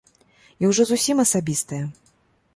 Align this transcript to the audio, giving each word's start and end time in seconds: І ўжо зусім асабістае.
І 0.63 0.71
ўжо 0.71 0.85
зусім 0.93 1.23
асабістае. 1.25 1.81